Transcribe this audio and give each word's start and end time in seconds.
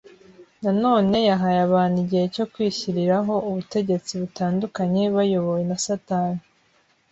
Nanone 0.61 1.17
yahaye 1.29 1.59
abantu 1.67 1.97
igihe 2.03 2.25
cyo 2.35 2.45
kwishyiriraho 2.53 3.33
ubutegetsi 3.49 4.11
butandukanye 4.21 5.01
bayobowe 5.15 5.61
na 5.69 5.77
Satani 5.85 6.41